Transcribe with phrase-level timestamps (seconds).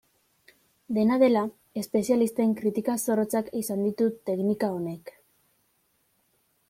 [0.97, 1.43] Dena dela,
[1.81, 5.13] espezialisten kritika zorrotzak izan ditu teknika honek.